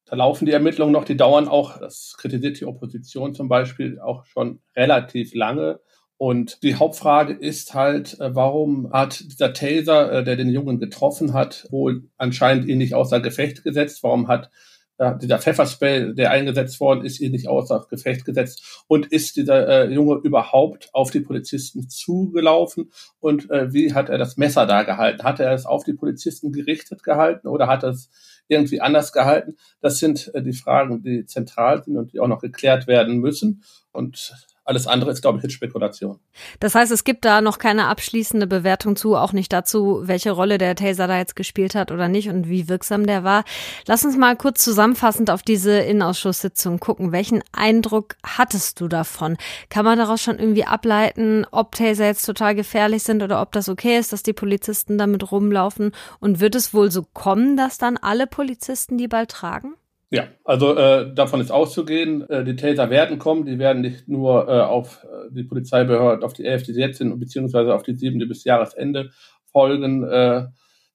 da 0.05 0.15
laufen 0.15 0.45
die 0.45 0.53
Ermittlungen 0.53 0.93
noch, 0.93 1.07
die 1.07 1.17
dauern 1.17 1.49
auch, 1.49 1.79
das 1.79 2.17
kritisiert 2.19 2.61
die 2.61 2.67
Opposition 2.67 3.35
zum 3.35 3.49
Beispiel 3.49 3.99
auch 3.99 4.27
schon 4.27 4.61
relativ 4.77 5.35
lange. 5.35 5.81
Und 6.19 6.63
die 6.63 6.75
Hauptfrage 6.75 7.33
ist 7.33 7.73
halt, 7.73 8.21
äh, 8.21 8.35
warum 8.35 8.93
hat 8.93 9.21
dieser 9.21 9.55
Taser, 9.55 10.13
äh, 10.13 10.23
der 10.23 10.37
den 10.37 10.51
Jungen 10.51 10.79
getroffen 10.79 11.33
hat, 11.33 11.67
wohl 11.71 12.11
anscheinend 12.19 12.69
ihn 12.69 12.77
nicht 12.77 12.93
außer 12.93 13.21
Gefecht 13.21 13.65
gesetzt? 13.65 14.03
Warum 14.03 14.29
hat 14.29 14.51
äh, 14.99 15.13
dieser 15.19 15.39
Pfefferspray, 15.39 16.15
der 16.15 16.31
eingesetzt 16.31 16.81
worden 16.81 17.05
ist, 17.05 17.21
ihn 17.21 17.33
nicht 17.33 17.49
außer 17.49 17.87
Gefecht 17.91 18.25
gesetzt? 18.25 18.85
Und 18.87 19.07
ist 19.07 19.37
dieser 19.37 19.69
äh, 19.69 19.93
Junge 19.93 20.17
überhaupt 20.23 20.91
auf 20.93 21.11
die 21.11 21.21
Polizisten 21.21 21.89
zugelaufen? 21.89 22.91
Und 23.21 23.51
äh, 23.51 23.73
wie 23.73 23.95
hat 23.95 24.09
er 24.09 24.19
das 24.19 24.37
Messer 24.37 24.67
da 24.67 24.83
gehalten? 24.83 25.23
Hat 25.23 25.41
er 25.41 25.53
es 25.53 25.67
auf 25.67 25.85
die 25.85 25.95
Polizisten 25.95 26.53
gerichtet 26.53 27.03
gehalten 27.03 27.49
oder 27.49 27.67
hat 27.67 27.83
er 27.83 27.91
es 27.91 28.11
irgendwie 28.49 28.81
anders 28.81 29.13
gehalten? 29.13 29.57
Das 29.81 29.99
sind 29.99 30.35
äh, 30.35 30.43
die 30.43 30.53
Fragen, 30.53 31.03
die 31.03 31.27
zentral 31.27 31.83
sind 31.85 31.97
und 31.97 32.13
die 32.13 32.21
auch 32.21 32.29
noch 32.29 32.41
geklärt 32.41 32.87
werden 32.87 33.19
müssen. 33.19 33.63
Und 33.93 34.35
alles 34.67 34.87
andere 34.87 35.13
ist, 35.13 35.23
glaube 35.23 35.41
ich, 35.43 35.53
Spekulation. 35.53 36.19
Das 36.61 36.75
heißt, 36.75 36.91
es 36.91 37.05
gibt 37.05 37.25
da 37.25 37.41
noch 37.41 37.59
keine 37.59 37.87
abschließende 37.87 38.47
Bewertung 38.47 38.97
zu, 38.97 39.15
auch 39.15 39.33
nicht 39.33 39.53
dazu, 39.53 40.01
welche 40.03 40.33
Rolle 40.33 40.59
der 40.59 40.75
Taser 40.75 41.07
da 41.07 41.19
jetzt 41.19 41.37
gespielt 41.37 41.75
hat 41.77 41.93
oder 41.93 42.09
nicht 42.09 42.29
und 42.29 42.49
wie 42.49 42.69
wirksam 42.69 43.07
der 43.07 43.23
war. 43.23 43.45
Lass 43.87 44.05
uns 44.05 44.17
mal 44.17 44.37
kurz 44.37 44.65
zusammenfassend 44.65 45.31
auf 45.31 45.43
diese 45.43 45.79
Innenausschusssitzung 45.79 46.81
gucken. 46.81 47.13
Welchen 47.13 47.45
Eindruck 47.53 48.17
hattest 48.25 48.81
du 48.81 48.89
davon? 48.89 49.37
Kann 49.69 49.85
man 49.85 49.99
daraus 49.99 50.21
schon 50.21 50.39
irgendwie 50.39 50.65
ableiten, 50.65 51.47
ob 51.53 51.77
Taser 51.77 52.07
jetzt 52.07 52.27
total 52.27 52.57
gefährlich 52.57 53.05
sind 53.05 53.23
oder 53.23 53.41
ob 53.41 53.53
das 53.53 53.69
okay 53.69 53.99
ist, 53.99 54.13
dass 54.13 54.25
die 54.25 54.33
Polizisten 54.33 54.99
damit 54.99 55.31
rumlaufen? 55.31 55.93
Und 56.19 56.41
wird 56.41 56.57
es 56.57 56.75
wohl 56.75 56.91
so 56.91 57.05
kommen, 57.05 57.57
dass 57.57 57.79
dann 57.79 57.97
alle 57.97 58.27
Polizisten 58.27 58.99
die 58.99 59.09
bald 59.09 59.31
tragen? 59.31 59.75
Ja, 60.11 60.29
also 60.45 60.77
äh, 60.77 61.13
davon 61.15 61.41
ist 61.41 61.51
auszugehen, 61.51 62.29
äh, 62.31 62.45
die 62.45 62.55
Taser 62.55 62.91
werden 62.91 63.19
kommen, 63.19 63.45
die 63.45 63.59
werden 63.59 63.83
nicht 63.83 64.07
nur 64.07 64.49
äh, 64.49 64.61
auf 64.61 65.03
äh, 65.05 65.33
die 65.33 65.43
Polizeibehörde, 65.43 66.25
auf 66.25 66.33
die 66.33 66.45
elf, 66.45 66.63
die 66.63 66.73
sie 66.73 66.81
jetzt 66.81 66.99
sind, 66.99 67.19
beziehungsweise 67.19 67.75
auf 67.75 67.83
die 67.83 67.95
sieben, 67.95 68.21
die 68.21 68.27
bis 68.27 68.45
Jahresende 68.45 69.11
folgen, 69.51 70.05
äh, 70.05 70.47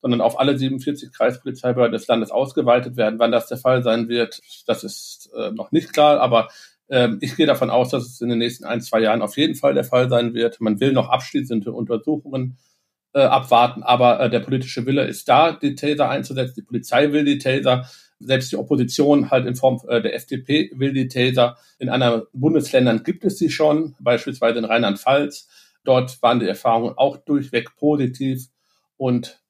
sondern 0.01 0.21
auf 0.21 0.39
alle 0.39 0.57
47 0.57 1.11
Kreispolizeibehörden 1.11 1.91
des 1.91 2.07
Landes 2.07 2.31
ausgeweitet 2.31 2.95
werden. 2.95 3.19
Wann 3.19 3.33
das 3.33 3.47
der 3.47 3.57
Fall 3.57 3.83
sein 3.83 4.07
wird, 4.07 4.39
das 4.65 4.83
ist 4.85 5.29
äh, 5.35 5.51
noch 5.51 5.74
nicht 5.74 5.91
klar, 5.91 6.21
aber 6.21 6.47
äh, 6.88 7.09
ich 7.19 7.36
gehe 7.36 7.45
davon 7.47 7.69
aus, 7.69 7.89
dass 7.89 8.05
es 8.05 8.21
in 8.21 8.29
den 8.29 8.39
nächsten 8.39 8.63
ein, 8.63 8.79
zwei 8.79 9.01
Jahren 9.01 9.21
auf 9.21 9.36
jeden 9.36 9.55
Fall 9.55 9.74
der 9.74 9.83
Fall 9.83 10.09
sein 10.09 10.33
wird. 10.33 10.62
Man 10.62 10.79
will 10.79 10.93
noch 10.93 11.09
abschließende 11.09 11.74
Untersuchungen 11.74 12.57
äh, 13.13 13.21
abwarten, 13.21 13.83
aber 13.83 14.21
äh, 14.21 14.29
der 14.29 14.39
politische 14.39 14.86
Wille 14.86 15.05
ist 15.05 15.27
da, 15.27 15.51
die 15.51 15.75
Taser 15.75 16.09
einzusetzen. 16.09 16.55
Die 16.55 16.65
Polizei 16.65 17.12
will 17.12 17.25
die 17.25 17.39
Taser 17.39 17.86
selbst 18.21 18.51
die 18.51 18.57
Opposition 18.57 19.31
halt 19.31 19.45
in 19.45 19.55
Form 19.55 19.81
äh, 19.87 20.01
der 20.01 20.15
FDP 20.15 20.71
will 20.75 20.93
die 20.93 21.07
Taser. 21.07 21.57
In 21.79 21.89
anderen 21.89 22.23
Bundesländern 22.33 23.03
gibt 23.03 23.23
es 23.25 23.37
sie 23.37 23.49
schon, 23.49 23.95
beispielsweise 23.99 24.59
in 24.59 24.65
Rheinland-Pfalz. 24.65 25.47
Dort 25.83 26.21
waren 26.21 26.39
die 26.39 26.47
Erfahrungen 26.47 26.93
auch 26.95 27.17
durchweg 27.17 27.75
positiv 27.75 28.47
und 28.97 29.41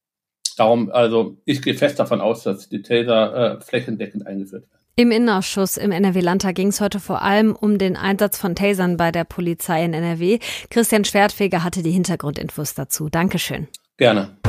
darum, 0.58 0.92
also 0.92 1.38
ich 1.46 1.62
gehe 1.62 1.74
fest 1.74 2.00
davon 2.00 2.22
aus, 2.22 2.44
dass 2.44 2.70
die 2.70 2.82
Taser 2.82 3.58
äh, 3.58 3.62
flächendeckend 3.62 4.26
eingeführt 4.26 4.70
werden. 4.70 4.82
Im 4.96 5.12
Innenausschuss 5.12 5.78
im 5.78 5.92
NRW-Landtag 5.92 6.56
ging 6.56 6.68
es 6.68 6.82
heute 6.82 7.00
vor 7.00 7.22
allem 7.22 7.56
um 7.56 7.78
den 7.78 7.96
Einsatz 7.96 8.38
von 8.38 8.56
Tasern 8.56 8.98
bei 8.98 9.12
der 9.12 9.24
Polizei 9.24 9.84
in 9.86 9.94
NRW. 9.94 10.40
Christian 10.70 11.06
Schwertfeger 11.06 11.64
hatte 11.64 11.82
die 11.82 11.92
Hintergrundinfos 11.92 12.74
dazu. 12.74 13.10
Dankeschön. 13.10 13.68
Gerne. 13.98 14.41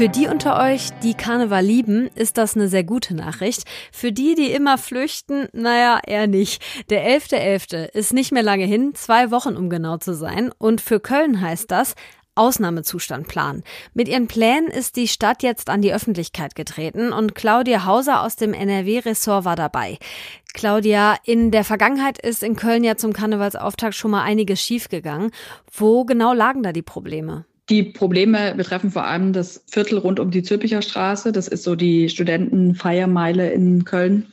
Für 0.00 0.08
die 0.08 0.28
unter 0.28 0.58
euch, 0.58 0.88
die 1.02 1.12
Karneval 1.12 1.62
lieben, 1.62 2.08
ist 2.14 2.38
das 2.38 2.56
eine 2.56 2.68
sehr 2.68 2.84
gute 2.84 3.14
Nachricht. 3.14 3.64
Für 3.92 4.12
die, 4.12 4.34
die 4.34 4.50
immer 4.50 4.78
flüchten, 4.78 5.46
naja, 5.52 6.00
eher 6.06 6.26
nicht. 6.26 6.62
Der 6.88 7.06
11.11. 7.06 7.74
.11. 7.74 7.84
ist 7.90 8.14
nicht 8.14 8.32
mehr 8.32 8.42
lange 8.42 8.64
hin, 8.64 8.94
zwei 8.94 9.30
Wochen 9.30 9.58
um 9.58 9.68
genau 9.68 9.98
zu 9.98 10.14
sein. 10.14 10.52
Und 10.56 10.80
für 10.80 11.00
Köln 11.00 11.42
heißt 11.42 11.70
das, 11.70 11.96
Ausnahmezustand 12.34 13.28
planen. 13.28 13.62
Mit 13.92 14.08
ihren 14.08 14.26
Plänen 14.26 14.68
ist 14.68 14.96
die 14.96 15.06
Stadt 15.06 15.42
jetzt 15.42 15.68
an 15.68 15.82
die 15.82 15.92
Öffentlichkeit 15.92 16.54
getreten 16.54 17.12
und 17.12 17.34
Claudia 17.34 17.84
Hauser 17.84 18.22
aus 18.22 18.36
dem 18.36 18.54
NRW-Ressort 18.54 19.44
war 19.44 19.56
dabei. 19.56 19.98
Claudia, 20.54 21.16
in 21.24 21.50
der 21.50 21.64
Vergangenheit 21.64 22.18
ist 22.18 22.42
in 22.42 22.56
Köln 22.56 22.84
ja 22.84 22.96
zum 22.96 23.12
Karnevalsauftakt 23.12 23.94
schon 23.94 24.12
mal 24.12 24.22
einiges 24.22 24.62
schiefgegangen. 24.62 25.30
Wo 25.70 26.06
genau 26.06 26.32
lagen 26.32 26.62
da 26.62 26.72
die 26.72 26.80
Probleme? 26.80 27.44
Die 27.70 27.84
Probleme 27.84 28.54
betreffen 28.56 28.90
vor 28.90 29.06
allem 29.06 29.32
das 29.32 29.62
Viertel 29.68 29.98
rund 29.98 30.18
um 30.18 30.32
die 30.32 30.42
Zülpicher 30.42 30.82
Straße. 30.82 31.30
Das 31.30 31.46
ist 31.46 31.62
so 31.62 31.76
die 31.76 32.08
Studentenfeiermeile 32.08 33.52
in 33.52 33.84
Köln 33.84 34.26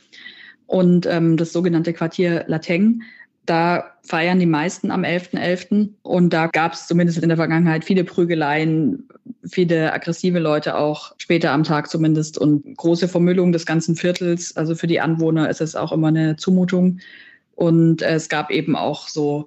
und 0.66 1.06
ähm, 1.06 1.36
das 1.36 1.52
sogenannte 1.52 1.92
Quartier 1.92 2.44
Lateng. 2.48 3.02
Da 3.46 3.92
feiern 4.02 4.40
die 4.40 4.46
meisten 4.46 4.90
am 4.90 5.04
11.11. 5.04 5.38
.11. 5.38 5.88
Und 6.02 6.32
da 6.32 6.48
gab 6.48 6.72
es 6.72 6.88
zumindest 6.88 7.22
in 7.22 7.28
der 7.28 7.38
Vergangenheit 7.38 7.84
viele 7.84 8.02
Prügeleien, 8.02 9.08
viele 9.48 9.92
aggressive 9.92 10.40
Leute 10.40 10.76
auch, 10.76 11.14
später 11.16 11.52
am 11.52 11.62
Tag 11.62 11.88
zumindest. 11.88 12.38
Und 12.38 12.76
große 12.76 13.06
Vermüllung 13.06 13.52
des 13.52 13.66
ganzen 13.66 13.94
Viertels. 13.94 14.56
Also 14.56 14.74
für 14.74 14.88
die 14.88 15.00
Anwohner 15.00 15.48
ist 15.48 15.60
es 15.60 15.76
auch 15.76 15.92
immer 15.92 16.08
eine 16.08 16.36
Zumutung. 16.36 16.98
Und 17.54 18.02
es 18.02 18.28
gab 18.28 18.50
eben 18.50 18.74
auch 18.74 19.08
so 19.08 19.46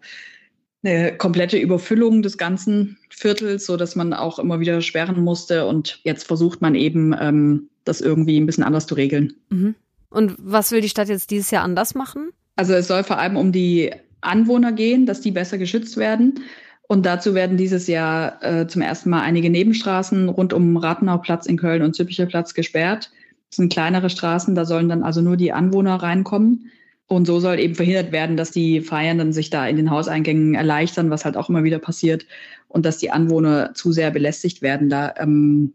eine 0.84 1.16
komplette 1.16 1.58
Überfüllung 1.58 2.22
des 2.22 2.38
ganzen 2.38 2.98
Viertels, 3.10 3.66
so 3.66 3.78
dass 3.78 3.96
man 3.96 4.14
auch 4.14 4.40
immer 4.40 4.60
wieder 4.60 4.82
sperren 4.82 5.24
musste. 5.24 5.68
Und 5.68 6.00
jetzt 6.04 6.26
versucht 6.26 6.62
man 6.62 6.76
eben, 6.76 7.16
ähm, 7.20 7.70
das 7.84 8.02
irgendwie 8.02 8.40
ein 8.40 8.46
bisschen 8.46 8.64
anders 8.64 8.88
zu 8.88 8.96
regeln. 8.96 9.34
Mhm. 9.50 9.76
Und 10.10 10.36
was 10.38 10.72
will 10.72 10.82
die 10.82 10.90
Stadt 10.90 11.10
jetzt 11.10 11.32
dieses 11.32 11.52
Jahr 11.52 11.64
anders 11.64 11.96
machen? 11.96 12.32
Also 12.56 12.74
es 12.74 12.88
soll 12.88 13.04
vor 13.04 13.18
allem 13.18 13.38
um 13.38 13.52
die 13.52 13.92
Anwohner 14.22 14.72
gehen, 14.72 15.06
dass 15.06 15.22
die 15.22 15.32
besser 15.32 15.58
geschützt 15.58 15.98
werden. 15.98 16.42
Und 16.88 17.06
dazu 17.06 17.34
werden 17.34 17.56
dieses 17.56 17.88
Jahr 17.88 18.44
äh, 18.44 18.68
zum 18.68 18.82
ersten 18.82 19.10
Mal 19.10 19.22
einige 19.22 19.50
Nebenstraßen 19.50 20.28
rund 20.28 20.52
um 20.52 20.76
Rathenauplatz 20.76 21.46
in 21.46 21.58
Köln 21.58 21.84
und 21.84 21.96
Züppicher 21.96 22.26
Platz 22.26 22.54
gesperrt. 22.54 23.12
Das 23.50 23.58
sind 23.58 23.72
kleinere 23.72 24.10
Straßen, 24.10 24.56
da 24.56 24.66
sollen 24.66 24.90
dann 24.90 25.04
also 25.04 25.22
nur 25.22 25.38
die 25.38 25.54
Anwohner 25.54 25.96
reinkommen. 25.96 26.70
Und 27.12 27.26
so 27.26 27.42
soll 27.42 27.60
eben 27.60 27.76
verhindert 27.76 28.14
werden, 28.14 28.38
dass 28.38 28.52
die 28.52 28.80
Feiernden 28.80 29.34
sich 29.34 29.50
da 29.50 29.68
in 29.68 29.76
den 29.76 29.92
Hauseingängen 29.92 30.56
erleichtern, 30.56 31.10
was 31.10 31.26
halt 31.26 31.36
auch 31.36 31.50
immer 31.50 31.66
wieder 31.66 31.78
passiert, 31.78 32.26
und 32.70 32.86
dass 32.86 33.00
die 33.00 33.12
Anwohner 33.12 33.74
zu 33.74 33.92
sehr 33.92 34.12
belästigt 34.12 34.62
werden 34.62 34.88
da 34.88 35.14
ähm, 35.18 35.74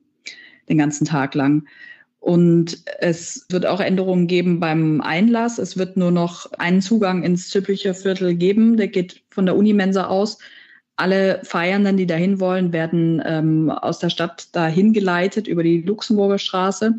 den 0.70 0.78
ganzen 0.78 1.04
Tag 1.04 1.34
lang. 1.34 1.66
Und 2.20 2.82
es 3.00 3.44
wird 3.50 3.66
auch 3.66 3.80
Änderungen 3.80 4.28
geben 4.28 4.60
beim 4.60 5.02
Einlass. 5.02 5.58
Es 5.58 5.76
wird 5.76 5.98
nur 5.98 6.10
noch 6.10 6.50
einen 6.52 6.80
Zugang 6.80 7.22
ins 7.22 7.50
Züppicher 7.50 7.92
Viertel 7.92 8.34
geben. 8.34 8.78
Der 8.78 8.88
geht 8.88 9.22
von 9.28 9.44
der 9.44 9.56
Unimensa 9.56 10.06
aus. 10.06 10.38
Alle 10.96 11.42
Feiernden, 11.44 11.98
die 11.98 12.06
dahin 12.06 12.40
wollen, 12.40 12.72
werden 12.72 13.22
ähm, 13.26 13.68
aus 13.68 13.98
der 13.98 14.08
Stadt 14.08 14.56
dahin 14.56 14.94
geleitet 14.94 15.48
über 15.48 15.62
die 15.62 15.82
Luxemburger 15.82 16.38
Straße. 16.38 16.94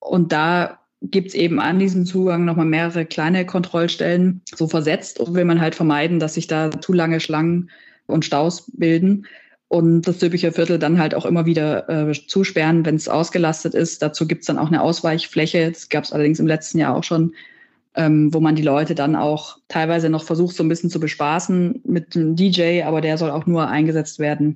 Und 0.00 0.32
da 0.32 0.78
gibt 1.00 1.28
es 1.28 1.34
eben 1.34 1.60
an 1.60 1.78
diesem 1.78 2.06
Zugang 2.06 2.44
nochmal 2.44 2.66
mehrere 2.66 3.06
kleine 3.06 3.46
Kontrollstellen 3.46 4.42
so 4.54 4.66
versetzt 4.66 5.20
und 5.20 5.34
will 5.34 5.44
man 5.44 5.60
halt 5.60 5.74
vermeiden, 5.74 6.18
dass 6.18 6.34
sich 6.34 6.46
da 6.46 6.70
zu 6.80 6.92
lange 6.92 7.20
Schlangen 7.20 7.70
und 8.06 8.24
Staus 8.24 8.70
bilden 8.72 9.26
und 9.68 10.02
das 10.02 10.18
Zülpicher 10.18 10.52
Viertel 10.52 10.78
dann 10.78 10.98
halt 10.98 11.14
auch 11.14 11.26
immer 11.26 11.46
wieder 11.46 11.88
äh, 11.88 12.12
zusperren, 12.26 12.84
wenn 12.84 12.96
es 12.96 13.08
ausgelastet 13.08 13.74
ist. 13.74 14.02
Dazu 14.02 14.26
gibt 14.26 14.40
es 14.40 14.46
dann 14.46 14.58
auch 14.58 14.68
eine 14.68 14.82
Ausweichfläche. 14.82 15.70
Das 15.70 15.88
gab 15.88 16.04
es 16.04 16.12
allerdings 16.12 16.40
im 16.40 16.46
letzten 16.46 16.78
Jahr 16.78 16.96
auch 16.96 17.04
schon, 17.04 17.34
ähm, 17.94 18.32
wo 18.32 18.40
man 18.40 18.56
die 18.56 18.62
Leute 18.62 18.94
dann 18.94 19.14
auch 19.14 19.58
teilweise 19.68 20.08
noch 20.08 20.24
versucht, 20.24 20.56
so 20.56 20.62
ein 20.62 20.68
bisschen 20.68 20.90
zu 20.90 20.98
bespaßen 20.98 21.82
mit 21.84 22.16
einem 22.16 22.34
DJ, 22.34 22.82
aber 22.82 23.02
der 23.02 23.18
soll 23.18 23.30
auch 23.30 23.46
nur 23.46 23.68
eingesetzt 23.68 24.18
werden, 24.18 24.54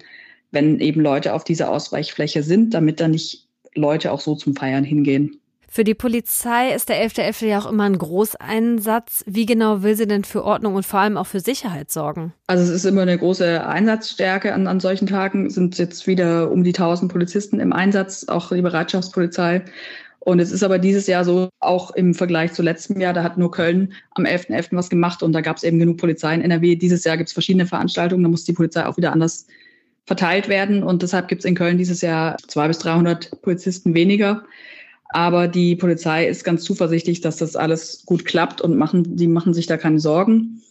wenn 0.50 0.80
eben 0.80 1.02
Leute 1.02 1.34
auf 1.34 1.44
dieser 1.44 1.70
Ausweichfläche 1.70 2.42
sind, 2.42 2.72
damit 2.72 2.98
dann 3.00 3.10
nicht 3.10 3.46
Leute 3.74 4.12
auch 4.12 4.20
so 4.20 4.34
zum 4.34 4.56
Feiern 4.56 4.84
hingehen. 4.84 5.41
Für 5.74 5.84
die 5.84 5.94
Polizei 5.94 6.74
ist 6.74 6.90
der 6.90 7.02
11.11. 7.02 7.44
.11. 7.44 7.46
ja 7.46 7.58
auch 7.58 7.70
immer 7.70 7.84
ein 7.84 7.96
Großeinsatz. 7.96 9.24
Wie 9.26 9.46
genau 9.46 9.82
will 9.82 9.96
sie 9.96 10.06
denn 10.06 10.22
für 10.22 10.44
Ordnung 10.44 10.74
und 10.74 10.84
vor 10.84 11.00
allem 11.00 11.16
auch 11.16 11.26
für 11.26 11.40
Sicherheit 11.40 11.90
sorgen? 11.90 12.34
Also 12.46 12.62
es 12.62 12.68
ist 12.68 12.84
immer 12.84 13.00
eine 13.00 13.16
große 13.16 13.66
Einsatzstärke 13.66 14.52
an, 14.52 14.66
an 14.66 14.80
solchen 14.80 15.06
Tagen. 15.06 15.46
Es 15.46 15.54
sind 15.54 15.78
jetzt 15.78 16.06
wieder 16.06 16.50
um 16.50 16.62
die 16.62 16.74
1000 16.74 17.10
Polizisten 17.10 17.58
im 17.58 17.72
Einsatz, 17.72 18.28
auch 18.28 18.52
die 18.52 18.60
Bereitschaftspolizei. 18.60 19.64
Und 20.18 20.40
es 20.40 20.52
ist 20.52 20.62
aber 20.62 20.78
dieses 20.78 21.06
Jahr 21.06 21.24
so, 21.24 21.48
auch 21.60 21.92
im 21.92 22.12
Vergleich 22.12 22.52
zu 22.52 22.60
letztem 22.60 23.00
Jahr, 23.00 23.14
da 23.14 23.22
hat 23.22 23.38
nur 23.38 23.50
Köln 23.50 23.94
am 24.10 24.26
11.11. 24.26 24.50
.11. 24.50 24.68
was 24.72 24.90
gemacht 24.90 25.22
und 25.22 25.32
da 25.32 25.40
gab 25.40 25.56
es 25.56 25.62
eben 25.62 25.78
genug 25.78 25.96
Polizei 25.96 26.34
in 26.34 26.42
NRW. 26.42 26.76
Dieses 26.76 27.02
Jahr 27.04 27.16
gibt 27.16 27.30
es 27.30 27.32
verschiedene 27.32 27.64
Veranstaltungen, 27.64 28.24
da 28.24 28.28
muss 28.28 28.44
die 28.44 28.52
Polizei 28.52 28.84
auch 28.84 28.98
wieder 28.98 29.14
anders 29.14 29.46
verteilt 30.04 30.50
werden 30.50 30.82
und 30.82 31.00
deshalb 31.00 31.28
gibt 31.28 31.40
es 31.40 31.44
in 31.46 31.54
Köln 31.54 31.78
dieses 31.78 32.02
Jahr 32.02 32.36
200 32.46 32.68
bis 32.68 32.78
300 32.80 33.40
Polizisten 33.40 33.94
weniger. 33.94 34.42
Aber 35.12 35.48
die 35.48 35.76
Polizei 35.76 36.26
ist 36.26 36.44
ganz 36.44 36.64
zuversichtlich, 36.64 37.20
dass 37.20 37.36
das 37.36 37.56
alles 37.56 38.04
gut 38.06 38.24
klappt 38.24 38.60
und 38.60 38.76
machen, 38.76 39.16
die 39.16 39.28
machen 39.28 39.54
sich 39.54 39.66
da 39.66 39.76
keine 39.76 40.00
Sorgen. 40.00 40.62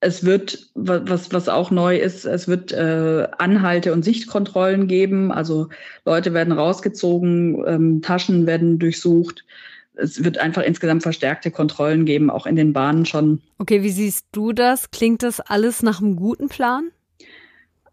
Es 0.00 0.24
wird, 0.24 0.70
was, 0.74 1.32
was 1.32 1.48
auch 1.48 1.70
neu 1.70 1.96
ist, 1.96 2.24
es 2.24 2.48
wird 2.48 2.72
äh, 2.72 3.28
Anhalte- 3.38 3.92
und 3.92 4.04
Sichtkontrollen 4.04 4.88
geben. 4.88 5.30
Also 5.30 5.68
Leute 6.04 6.34
werden 6.34 6.52
rausgezogen, 6.52 7.62
ähm, 7.66 8.02
Taschen 8.02 8.46
werden 8.46 8.78
durchsucht. 8.78 9.44
Es 9.94 10.24
wird 10.24 10.38
einfach 10.38 10.62
insgesamt 10.62 11.02
verstärkte 11.02 11.50
Kontrollen 11.50 12.04
geben, 12.04 12.30
auch 12.30 12.46
in 12.46 12.56
den 12.56 12.72
Bahnen 12.72 13.06
schon. 13.06 13.42
Okay, 13.58 13.82
wie 13.82 13.90
siehst 13.90 14.26
du 14.32 14.52
das? 14.52 14.90
Klingt 14.90 15.22
das 15.22 15.40
alles 15.40 15.82
nach 15.82 16.00
einem 16.00 16.16
guten 16.16 16.48
Plan? 16.48 16.90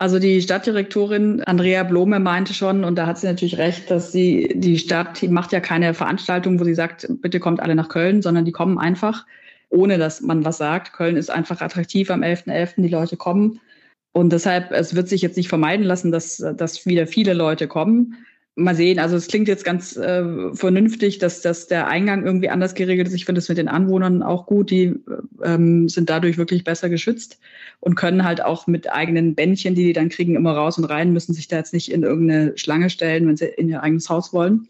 Also 0.01 0.17
die 0.17 0.41
Stadtdirektorin 0.41 1.43
Andrea 1.43 1.83
Blome 1.83 2.21
meinte 2.21 2.53
schon, 2.53 2.85
und 2.85 2.95
da 2.95 3.05
hat 3.05 3.19
sie 3.19 3.27
natürlich 3.27 3.57
recht, 3.57 3.91
dass 3.91 4.13
sie, 4.13 4.49
die 4.55 4.79
Stadt 4.79 5.21
die 5.21 5.27
macht 5.27 5.51
ja 5.51 5.59
keine 5.59 5.93
Veranstaltung, 5.93 6.57
wo 6.57 6.63
sie 6.63 6.73
sagt, 6.73 7.05
bitte 7.21 7.41
kommt 7.41 7.59
alle 7.59 7.75
nach 7.75 7.89
Köln, 7.89 8.21
sondern 8.21 8.45
die 8.45 8.53
kommen 8.53 8.77
einfach, 8.77 9.25
ohne 9.69 9.97
dass 9.97 10.21
man 10.21 10.45
was 10.45 10.57
sagt. 10.57 10.93
Köln 10.93 11.17
ist 11.17 11.29
einfach 11.29 11.59
attraktiv 11.59 12.09
am 12.11 12.23
11.11., 12.23 12.45
.11., 12.47 12.81
die 12.83 12.87
Leute 12.87 13.17
kommen. 13.17 13.59
Und 14.13 14.31
deshalb, 14.31 14.71
es 14.71 14.95
wird 14.95 15.09
sich 15.09 15.21
jetzt 15.21 15.35
nicht 15.35 15.49
vermeiden 15.49 15.85
lassen, 15.85 16.13
dass, 16.13 16.37
dass 16.37 16.85
wieder 16.85 17.05
viele 17.05 17.33
Leute 17.33 17.67
kommen 17.67 18.15
mal 18.59 18.75
sehen. 18.75 18.99
Also 18.99 19.15
es 19.15 19.27
klingt 19.27 19.47
jetzt 19.47 19.63
ganz 19.63 19.95
äh, 19.97 20.53
vernünftig, 20.53 21.17
dass, 21.17 21.41
dass 21.41 21.67
der 21.67 21.87
Eingang 21.87 22.25
irgendwie 22.25 22.49
anders 22.49 22.75
geregelt 22.75 23.07
ist. 23.07 23.13
Ich 23.13 23.25
finde 23.25 23.39
es 23.39 23.49
mit 23.49 23.57
den 23.57 23.67
Anwohnern 23.67 24.21
auch 24.21 24.45
gut. 24.45 24.69
Die 24.69 24.95
ähm, 25.43 25.89
sind 25.89 26.09
dadurch 26.09 26.37
wirklich 26.37 26.63
besser 26.63 26.89
geschützt 26.89 27.39
und 27.79 27.95
können 27.95 28.23
halt 28.23 28.43
auch 28.43 28.67
mit 28.67 28.91
eigenen 28.91 29.35
Bändchen, 29.35 29.75
die 29.75 29.85
die 29.85 29.93
dann 29.93 30.09
kriegen, 30.09 30.35
immer 30.35 30.53
raus 30.53 30.77
und 30.77 30.85
rein, 30.85 31.13
müssen 31.13 31.33
sich 31.33 31.47
da 31.47 31.57
jetzt 31.57 31.73
nicht 31.73 31.91
in 31.91 32.03
irgendeine 32.03 32.57
Schlange 32.57 32.89
stellen, 32.89 33.27
wenn 33.27 33.37
sie 33.37 33.45
in 33.45 33.69
ihr 33.69 33.81
eigenes 33.81 34.09
Haus 34.09 34.33
wollen. 34.33 34.67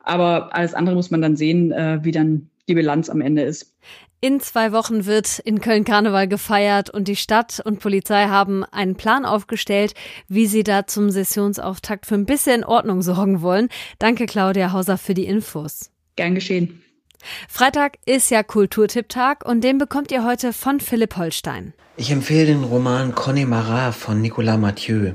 Aber 0.00 0.54
alles 0.54 0.74
andere 0.74 0.96
muss 0.96 1.10
man 1.10 1.22
dann 1.22 1.36
sehen, 1.36 1.72
äh, 1.72 1.98
wie 2.02 2.12
dann 2.12 2.48
die 2.68 2.74
Bilanz 2.74 3.08
am 3.10 3.20
Ende 3.20 3.42
ist. 3.42 3.74
In 4.20 4.40
zwei 4.40 4.72
Wochen 4.72 5.06
wird 5.06 5.38
in 5.38 5.60
Köln 5.60 5.84
Karneval 5.84 6.26
gefeiert 6.26 6.90
und 6.90 7.06
die 7.06 7.14
Stadt 7.14 7.60
und 7.64 7.78
Polizei 7.78 8.26
haben 8.26 8.64
einen 8.64 8.96
Plan 8.96 9.24
aufgestellt, 9.24 9.94
wie 10.26 10.46
sie 10.46 10.64
da 10.64 10.88
zum 10.88 11.10
Sessionsauftakt 11.10 12.04
für 12.04 12.16
ein 12.16 12.26
bisschen 12.26 12.64
Ordnung 12.64 13.02
sorgen 13.02 13.42
wollen. 13.42 13.68
Danke, 14.00 14.26
Claudia 14.26 14.72
Hauser, 14.72 14.98
für 14.98 15.14
die 15.14 15.26
Infos. 15.26 15.92
Gern 16.16 16.34
geschehen. 16.34 16.82
Freitag 17.48 17.98
ist 18.06 18.30
ja 18.30 18.42
Kulturtipptag 18.42 19.46
und 19.46 19.62
den 19.62 19.78
bekommt 19.78 20.10
ihr 20.10 20.24
heute 20.24 20.52
von 20.52 20.80
Philipp 20.80 21.16
Holstein. 21.16 21.72
Ich 22.00 22.12
empfehle 22.12 22.46
den 22.46 22.62
Roman 22.62 23.16
Connemara 23.16 23.90
von 23.90 24.22
Nicolas 24.22 24.56
Mathieu. 24.56 25.14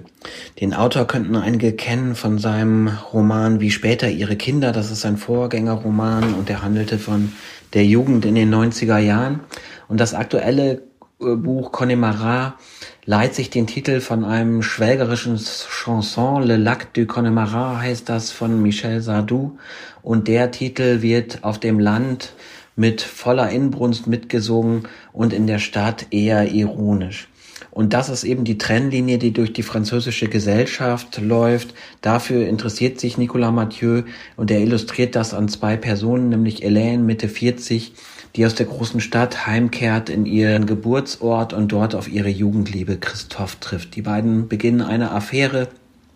Den 0.60 0.74
Autor 0.74 1.08
könnten 1.08 1.38
einige 1.38 1.72
kennen 1.72 2.14
von 2.14 2.40
seinem 2.40 2.90
Roman 3.14 3.62
Wie 3.62 3.72
später 3.72 4.10
ihre 4.10 4.36
Kinder. 4.36 4.74
Das 4.74 4.92
ist 4.92 5.06
ein 5.06 5.16
Vorgängerroman 5.16 6.34
und 6.34 6.50
der 6.50 6.62
handelte 6.62 7.00
von 7.00 7.32
der 7.72 7.86
Jugend 7.86 8.26
in 8.26 8.36
den 8.36 8.54
90er 8.54 8.98
Jahren. 8.98 9.40
Und 9.88 10.02
das 10.02 10.14
aktuelle 10.14 10.82
äh, 11.22 11.36
Buch 11.36 11.72
Connemara 11.72 12.58
leiht 13.06 13.34
sich 13.34 13.50
den 13.50 13.66
Titel 13.66 14.02
von 14.02 14.26
einem 14.26 14.62
schwelgerischen 14.62 15.38
Chanson, 15.38 16.44
Le 16.44 16.58
Lac 16.58 16.94
du 16.94 17.06
Connemara 17.06 17.80
heißt 17.80 18.10
das 18.10 18.32
von 18.32 18.62
Michel 18.62 19.00
Sardou. 19.00 19.58
Und 20.02 20.28
der 20.28 20.52
Titel 20.52 21.02
wird 21.02 21.46
auf 21.46 21.60
dem 21.60 21.80
Land 21.80 22.34
mit 22.76 23.02
voller 23.02 23.50
Inbrunst 23.50 24.08
mitgesungen 24.08 24.88
und 25.12 25.34
in 25.34 25.48
der 25.48 25.60
Stadt 25.60 26.08
eher 26.12 26.52
ironisch. 26.52 27.28
Und 27.72 27.94
das 27.94 28.10
ist 28.10 28.24
eben 28.24 28.44
die 28.44 28.60
Trennlinie, 28.60 29.18
die 29.18 29.32
durch 29.32 29.52
die 29.52 29.64
französische 29.64 30.28
Gesellschaft 30.28 31.20
läuft. 31.20 31.74
Dafür 32.02 32.48
interessiert 32.48 33.00
sich 33.00 33.18
Nicolas 33.18 33.52
Mathieu 33.52 34.04
und 34.36 34.52
er 34.52 34.60
illustriert 34.60 35.16
das 35.16 35.34
an 35.34 35.48
zwei 35.48 35.76
Personen, 35.76 36.30
nämlich 36.30 36.64
Hélène 36.64 37.00
Mitte 37.00 37.28
40, 37.28 37.94
die 38.36 38.46
aus 38.46 38.54
der 38.56 38.68
großen 38.68 39.00
Stadt 39.00 39.48
heimkehrt 39.48 40.10
in 40.10 40.26
ihren 40.26 40.66
Geburtsort 40.66 41.54
und 41.54 41.72
dort 41.72 41.96
auf 41.96 42.08
ihre 42.08 42.30
Jugendliebe 42.30 42.98
Christoph 42.98 43.56
trifft. 43.56 43.96
Die 43.96 44.02
beiden 44.04 44.48
beginnen 44.48 44.82
eine 44.82 45.12
Affäre 45.12 45.68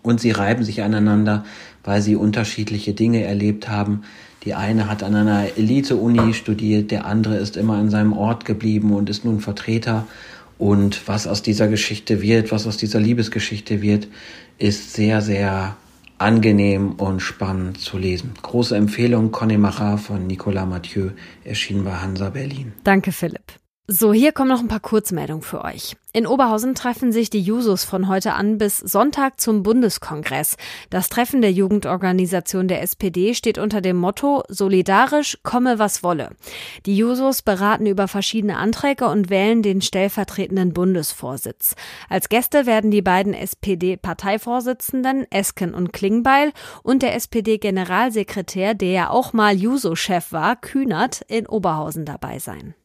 und 0.04 0.20
sie 0.22 0.32
reiben 0.32 0.64
sich 0.64 0.84
aneinander, 0.84 1.44
weil 1.84 2.02
sie 2.02 2.16
unterschiedliche 2.16 2.94
Dinge 2.94 3.24
erlebt 3.24 3.68
haben. 3.68 4.04
Die 4.48 4.56
eine 4.56 4.88
hat 4.90 5.04
an 5.04 5.14
einer 5.14 5.58
Elite-Uni 5.58 6.34
studiert, 6.34 6.90
der 6.90 7.06
andere 7.06 7.36
ist 7.36 7.58
immer 7.58 7.74
an 7.74 7.90
seinem 7.90 8.14
Ort 8.14 8.46
geblieben 8.46 8.94
und 8.94 9.10
ist 9.10 9.26
nun 9.26 9.42
Vertreter 9.42 10.08
und 10.58 11.06
was 11.06 11.28
aus 11.28 11.42
dieser 11.42 11.68
Geschichte 11.68 12.22
wird, 12.22 12.50
was 12.54 12.66
aus 12.66 12.78
dieser 12.78 13.02
Liebesgeschichte 13.02 13.82
wird, 13.82 14.08
ist 14.58 14.94
sehr, 14.94 15.22
sehr 15.22 15.76
angenehm 16.18 16.94
und 16.94 17.20
spannend 17.20 17.82
zu 17.82 17.98
lesen. 17.98 18.36
Große 18.42 18.74
Empfehlung, 18.74 19.34
Connemara 19.34 19.98
von 19.98 20.26
Nicolas 20.26 20.66
Mathieu, 20.66 21.10
erschienen 21.44 21.84
bei 21.84 21.96
Hansa 21.96 22.30
Berlin. 22.30 22.72
Danke, 22.86 23.12
Philipp. 23.12 23.52
So, 23.90 24.12
hier 24.12 24.34
kommen 24.34 24.50
noch 24.50 24.60
ein 24.60 24.68
paar 24.68 24.82
Kurzmeldungen 24.82 25.44
für 25.44 25.64
euch. 25.64 25.96
In 26.12 26.28
Oberhausen 26.28 26.76
treffen 26.76 27.14
sich 27.14 27.30
die 27.30 27.40
Jusos 27.40 27.86
von 27.86 28.10
heute 28.10 28.34
an 28.34 28.58
bis 28.58 28.80
Sonntag 28.80 29.40
zum 29.40 29.64
Bundeskongress. 29.64 30.58
Das 30.90 31.08
Treffen 31.08 31.42
der 31.42 31.54
Jugendorganisation 31.54 32.68
der 32.68 32.82
SPD 32.82 33.34
steht 33.34 33.58
unter 33.58 33.80
dem 33.80 33.96
Motto 33.96 34.44
Solidarisch, 34.50 35.38
komme 35.42 35.80
was 35.80 36.04
wolle. 36.04 36.32
Die 36.86 36.98
Jusos 36.98 37.44
beraten 37.44 37.86
über 37.86 38.10
verschiedene 38.10 38.58
Anträge 38.58 39.08
und 39.08 39.30
wählen 39.30 39.64
den 39.64 39.80
stellvertretenden 39.80 40.74
Bundesvorsitz. 40.74 41.76
Als 42.10 42.28
Gäste 42.28 42.66
werden 42.66 42.92
die 42.92 43.02
beiden 43.02 43.34
SPD-Parteivorsitzenden 43.34 45.32
Esken 45.32 45.74
und 45.74 45.94
Klingbeil 45.94 46.52
und 46.84 47.04
der 47.04 47.16
SPD-Generalsekretär, 47.16 48.74
der 48.74 48.92
ja 48.92 49.10
auch 49.12 49.32
mal 49.32 49.56
Juso-Chef 49.56 50.34
war, 50.34 50.58
Kühnert, 50.58 51.22
in 51.30 51.48
Oberhausen 51.48 52.04
dabei 52.04 52.40
sein. 52.40 52.76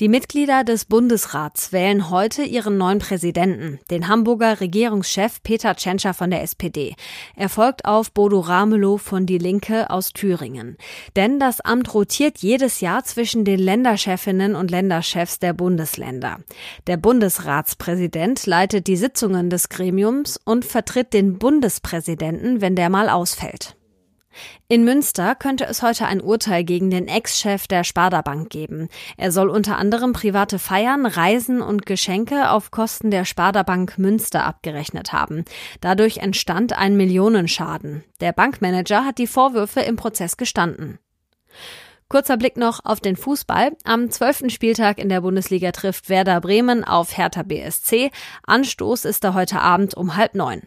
Die 0.00 0.08
Mitglieder 0.08 0.64
des 0.64 0.84
Bundesrats 0.84 1.72
wählen 1.72 2.10
heute 2.10 2.42
ihren 2.42 2.76
neuen 2.78 2.98
Präsidenten, 2.98 3.78
den 3.90 4.08
Hamburger 4.08 4.60
Regierungschef 4.60 5.42
Peter 5.42 5.76
Tschentscher 5.76 6.14
von 6.14 6.30
der 6.30 6.42
SPD. 6.42 6.94
Er 7.36 7.48
folgt 7.48 7.84
auf 7.84 8.12
Bodo 8.12 8.40
Ramelow 8.40 8.98
von 8.98 9.26
Die 9.26 9.38
Linke 9.38 9.90
aus 9.90 10.12
Thüringen. 10.12 10.76
Denn 11.16 11.38
das 11.38 11.60
Amt 11.60 11.94
rotiert 11.94 12.38
jedes 12.38 12.80
Jahr 12.80 13.04
zwischen 13.04 13.44
den 13.44 13.58
Länderchefinnen 13.58 14.56
und 14.56 14.70
Länderchefs 14.70 15.38
der 15.38 15.52
Bundesländer. 15.52 16.40
Der 16.86 16.96
Bundesratspräsident 16.96 18.46
leitet 18.46 18.86
die 18.86 18.96
Sitzungen 18.96 19.50
des 19.50 19.68
Gremiums 19.68 20.40
und 20.44 20.64
vertritt 20.64 21.12
den 21.12 21.38
Bundespräsidenten, 21.38 22.60
wenn 22.60 22.76
der 22.76 22.90
mal 22.90 23.08
ausfällt. 23.08 23.76
In 24.68 24.84
Münster 24.84 25.34
könnte 25.34 25.64
es 25.66 25.82
heute 25.82 26.06
ein 26.06 26.20
Urteil 26.20 26.64
gegen 26.64 26.90
den 26.90 27.08
Ex-Chef 27.08 27.66
der 27.66 27.84
Sparda 27.84 28.22
Bank 28.22 28.50
geben. 28.50 28.88
Er 29.16 29.32
soll 29.32 29.48
unter 29.48 29.78
anderem 29.78 30.12
private 30.12 30.58
Feiern, 30.58 31.06
Reisen 31.06 31.62
und 31.62 31.86
Geschenke 31.86 32.50
auf 32.50 32.70
Kosten 32.70 33.10
der 33.10 33.24
Sparda 33.24 33.62
Bank 33.62 33.98
Münster 33.98 34.44
abgerechnet 34.44 35.12
haben. 35.12 35.44
Dadurch 35.80 36.18
entstand 36.18 36.72
ein 36.72 36.96
Millionenschaden. 36.96 38.04
Der 38.20 38.32
Bankmanager 38.32 39.04
hat 39.04 39.18
die 39.18 39.26
Vorwürfe 39.26 39.80
im 39.80 39.96
Prozess 39.96 40.36
gestanden. 40.36 40.98
Kurzer 42.08 42.36
Blick 42.36 42.56
noch 42.56 42.84
auf 42.84 43.00
den 43.00 43.16
Fußball. 43.16 43.72
Am 43.84 44.10
zwölften 44.10 44.50
Spieltag 44.50 44.98
in 44.98 45.08
der 45.08 45.22
Bundesliga 45.22 45.72
trifft 45.72 46.08
Werder 46.08 46.40
Bremen 46.40 46.84
auf 46.84 47.16
Hertha 47.16 47.42
BSC. 47.42 48.10
Anstoß 48.46 49.04
ist 49.04 49.24
da 49.24 49.34
heute 49.34 49.60
Abend 49.60 49.94
um 49.94 50.16
halb 50.16 50.34
neun. 50.34 50.62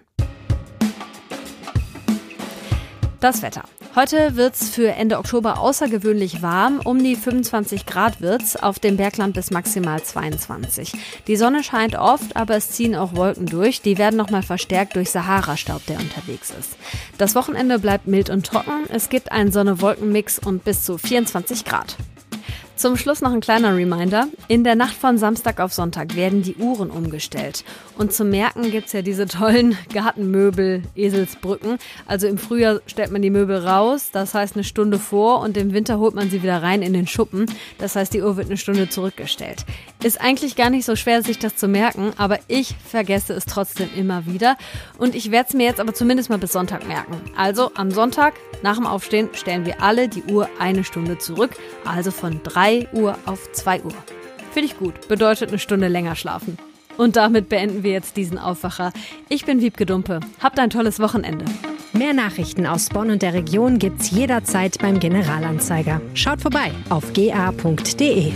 Das 3.20 3.42
Wetter. 3.42 3.64
Heute 3.96 4.36
wird's 4.36 4.70
für 4.70 4.90
Ende 4.90 5.18
Oktober 5.18 5.60
außergewöhnlich 5.60 6.44
warm. 6.44 6.80
Um 6.84 7.04
die 7.04 7.16
25 7.16 7.88
Grad 7.88 8.22
wird's, 8.22 8.56
auf 8.56 8.78
dem 8.78 8.96
Bergland 8.96 9.34
bis 9.34 9.50
maximal 9.50 10.04
22. 10.04 10.94
Die 11.26 11.36
Sonne 11.36 11.64
scheint 11.64 11.96
oft, 11.96 12.36
aber 12.36 12.56
es 12.56 12.70
ziehen 12.70 12.96
auch 12.96 13.16
Wolken 13.16 13.48
durch. 13.48 13.82
Die 13.82 13.98
werden 13.98 14.18
nochmal 14.18 14.44
verstärkt 14.44 14.96
durch 14.96 15.10
Sahara-Staub, 15.10 15.84
der 15.88 16.00
unterwegs 16.00 16.52
ist. 16.52 16.78
Das 17.18 17.34
Wochenende 17.34 17.80
bleibt 17.80 18.06
mild 18.06 18.30
und 18.30 18.46
trocken. 18.46 18.86
Es 18.90 19.10
gibt 19.10 19.32
einen 19.32 19.52
Sonne-Wolken-Mix 19.52 20.38
und 20.38 20.64
bis 20.64 20.84
zu 20.84 21.00
24 21.00 21.66
Grad. 21.66 21.98
Zum 22.77 22.96
Schluss 22.96 23.22
noch 23.22 23.31
ein 23.31 23.39
kleiner 23.39 23.75
Reminder. 23.75 24.27
In 24.48 24.63
der 24.63 24.75
Nacht 24.75 24.93
von 24.93 25.17
Samstag 25.17 25.60
auf 25.60 25.74
Sonntag 25.74 26.15
werden 26.15 26.43
die 26.43 26.57
Uhren 26.57 26.91
umgestellt. 26.91 27.63
Und 27.98 28.13
zum 28.13 28.29
Merken 28.29 28.69
gibt's 28.69 28.93
ja 28.93 29.01
diese 29.01 29.25
tollen 29.25 29.75
Gartenmöbel, 29.93 30.84
Eselsbrücken. 30.96 31.79
Also 32.05 32.27
im 32.27 32.38
Frühjahr 32.38 32.81
stellt 32.86 33.10
man 33.10 33.24
die 33.24 33.31
Möbel 33.31 33.65
raus, 33.65 34.12
das 34.12 34.36
heißt 34.36 34.55
eine 34.55 34.63
Stunde 34.63 35.00
vor 35.00 35.39
und 35.39 35.57
im 35.57 35.74
Winter 35.74 35.98
holt 35.98 36.13
man 36.13 36.29
sie 36.29 36.43
wieder 36.43 36.62
rein 36.62 36.84
in 36.84 36.93
den 36.93 37.07
Schuppen. 37.07 37.48
Das 37.79 37.96
heißt, 37.96 38.13
die 38.13 38.22
Uhr 38.22 38.38
wird 38.38 38.46
eine 38.46 38.57
Stunde 38.57 38.88
zurückgestellt. 38.89 39.65
Ist 40.04 40.22
eigentlich 40.22 40.56
gar 40.56 40.70
nicht 40.70 40.86
so 40.86 40.96
schwer, 40.96 41.24
sich 41.24 41.39
das 41.39 41.56
zu 41.56 41.68
merken, 41.68 42.13
aber 42.18 42.39
ich 42.48 42.75
vergesse 42.75 43.34
es 43.34 43.46
trotzdem 43.46 43.89
immer 43.96 44.27
wieder. 44.27 44.56
Und 45.00 45.16
ich 45.16 45.32
werde 45.32 45.50
es 45.50 45.56
mir 45.56 45.66
jetzt 45.66 45.80
aber 45.80 45.94
zumindest 45.94 46.30
mal 46.30 46.38
bis 46.38 46.51
Sonntag 46.51 46.88
merken. 46.88 47.20
Also 47.36 47.72
am 47.74 47.89
Sonntag 47.89 48.36
nach 48.62 48.75
dem 48.75 48.86
Aufstehen 48.86 49.30
stellen 49.34 49.66
wir 49.66 49.82
alle 49.82 50.08
die 50.08 50.24
Uhr 50.24 50.50
eine 50.60 50.84
Stunde 50.84 51.18
zurück, 51.18 51.51
also 51.84 52.12
von 52.12 52.42
3 52.44 52.89
Uhr 52.94 53.18
auf 53.25 53.51
2 53.51 53.84
Uhr. 53.84 53.94
Finde 54.51 54.68
ich 54.68 54.77
gut, 54.77 55.08
bedeutet 55.08 55.50
eine 55.50 55.60
Stunde 55.60 55.88
länger 55.88 56.16
schlafen. 56.16 56.58
Und 56.98 57.16
damit 57.16 57.50
beenden 57.50 57.84
wir 57.84 57.92
jetzt 57.92 58.18
diesen 58.18 58.39
Aufwacher. 58.39 58.92
Ich 59.30 59.46
bin 59.46 59.62
Wiebke 59.62 59.86
Dumpe. 59.86 60.20
Habt 60.42 60.60
ein 60.60 60.70
tolles 60.70 61.00
Wochenende. 61.00 61.46
Mehr 61.94 62.13
Nachrichten 62.13 62.66
aus 62.66 62.89
Bonn 62.89 63.12
und 63.12 63.22
der 63.22 63.34
Region 63.34 63.80
gibt's 63.80 64.12
jederzeit 64.12 64.77
beim 64.80 65.00
Generalanzeiger. 65.00 66.01
Schaut 66.13 66.42
vorbei 66.42 66.72
auf 66.89 67.14
ga.de. 67.14 68.33